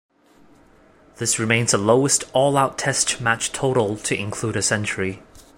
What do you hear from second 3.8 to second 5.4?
to include a century.